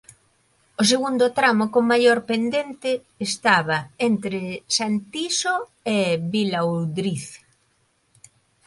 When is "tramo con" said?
1.37-1.83